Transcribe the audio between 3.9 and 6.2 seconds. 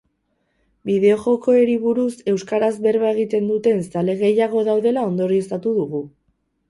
zale gehiago daudela ondorioztatu dugu